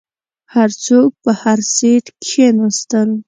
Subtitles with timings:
[0.53, 3.09] هر څوک په هر سیټ کښیناستل.